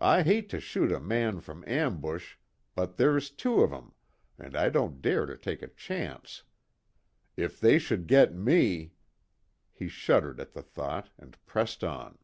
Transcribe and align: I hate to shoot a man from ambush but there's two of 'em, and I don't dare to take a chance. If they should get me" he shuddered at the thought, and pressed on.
I 0.00 0.22
hate 0.22 0.48
to 0.48 0.58
shoot 0.58 0.90
a 0.90 0.98
man 0.98 1.38
from 1.38 1.62
ambush 1.68 2.34
but 2.74 2.96
there's 2.96 3.30
two 3.30 3.60
of 3.62 3.72
'em, 3.72 3.92
and 4.36 4.56
I 4.56 4.68
don't 4.68 5.00
dare 5.00 5.26
to 5.26 5.36
take 5.36 5.62
a 5.62 5.68
chance. 5.68 6.42
If 7.36 7.60
they 7.60 7.78
should 7.78 8.08
get 8.08 8.34
me" 8.34 8.94
he 9.78 9.86
shuddered 9.86 10.40
at 10.40 10.54
the 10.54 10.62
thought, 10.62 11.10
and 11.18 11.36
pressed 11.46 11.84
on. 11.84 12.18